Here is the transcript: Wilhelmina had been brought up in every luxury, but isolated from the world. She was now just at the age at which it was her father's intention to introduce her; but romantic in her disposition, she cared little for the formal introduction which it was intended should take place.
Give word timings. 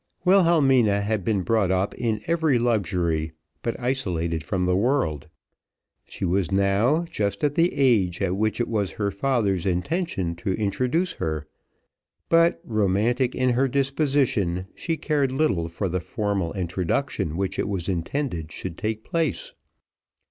Wilhelmina 0.25 1.01
had 1.01 1.23
been 1.23 1.43
brought 1.43 1.69
up 1.69 1.93
in 1.93 2.23
every 2.25 2.57
luxury, 2.57 3.33
but 3.61 3.79
isolated 3.79 4.43
from 4.43 4.65
the 4.65 4.75
world. 4.75 5.27
She 6.09 6.25
was 6.25 6.51
now 6.51 7.05
just 7.11 7.43
at 7.43 7.53
the 7.53 7.71
age 7.75 8.19
at 8.19 8.35
which 8.35 8.59
it 8.59 8.67
was 8.67 8.93
her 8.93 9.11
father's 9.11 9.67
intention 9.67 10.35
to 10.37 10.53
introduce 10.53 11.13
her; 11.21 11.45
but 12.29 12.59
romantic 12.63 13.35
in 13.35 13.49
her 13.49 13.67
disposition, 13.67 14.65
she 14.73 14.97
cared 14.97 15.31
little 15.31 15.67
for 15.67 15.87
the 15.87 15.99
formal 15.99 16.51
introduction 16.53 17.37
which 17.37 17.59
it 17.59 17.69
was 17.69 17.87
intended 17.87 18.51
should 18.51 18.79
take 18.79 19.03
place. 19.03 19.53